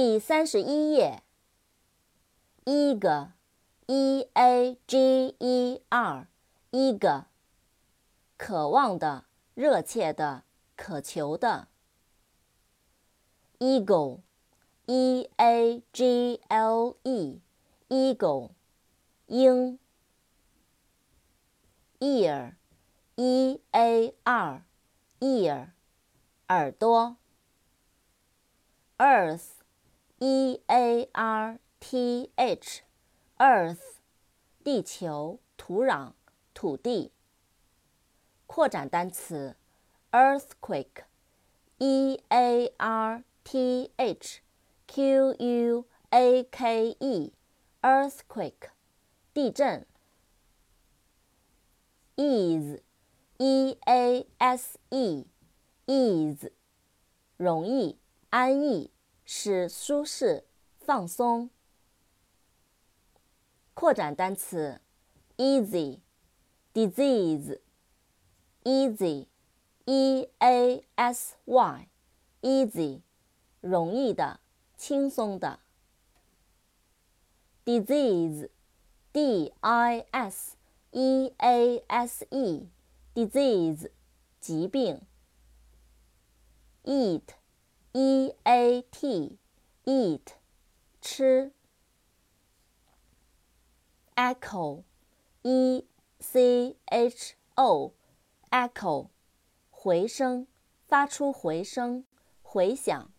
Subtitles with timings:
[0.00, 1.24] 第三十一页。
[2.64, 3.34] e a g e r
[3.90, 6.28] e a g e r,
[6.70, 7.26] e a g e r
[8.36, 9.24] 渴望的、
[9.56, 10.44] 热切的、
[10.76, 11.66] 渴求的。
[13.58, 14.20] Eagle,
[14.86, 17.40] e a g l e,
[17.88, 18.50] eagle，
[19.26, 19.80] 鹰。
[21.98, 22.52] Ear,
[23.16, 24.64] e a r,
[25.18, 25.70] ear，
[26.46, 27.16] 耳朵。
[28.98, 29.57] Earth.
[30.20, 33.78] E A R T H，Earth，
[34.64, 36.10] 地球，土壤，
[36.52, 37.12] 土地。
[38.48, 39.54] 扩展单词
[40.10, 44.40] ，Earthquake，E A R T H
[44.88, 48.52] Q U A K E，Earthquake，
[49.32, 49.86] 地震。
[52.16, 56.50] Ease，E A S E，Ease，
[57.36, 57.96] 容易，
[58.30, 58.90] 安逸。
[59.30, 60.42] 使舒适、
[60.80, 61.50] 放松。
[63.74, 64.80] 扩展单词
[65.36, 65.98] ：easy、
[66.72, 67.60] disease、
[68.64, 69.26] easy、
[69.84, 71.88] e a s y、
[72.40, 73.02] easy、
[73.60, 74.40] 容易的、
[74.78, 75.60] 轻松的。
[77.66, 78.48] disease、
[79.12, 80.56] d i s
[80.92, 82.66] e a s e、
[83.14, 83.90] disease、
[84.40, 85.02] 疾病。
[86.84, 87.37] eat。
[87.98, 90.20] e a t，eat，
[91.00, 91.50] 吃。
[94.16, 95.82] echo，e
[96.20, 99.08] c h o，echo，
[99.72, 100.46] 回声，
[100.86, 102.04] 发出回声，
[102.40, 103.10] 回响。